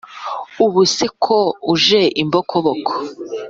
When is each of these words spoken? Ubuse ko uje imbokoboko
Ubuse 0.65 1.05
ko 1.23 1.37
uje 1.73 2.01
imbokoboko 2.21 2.91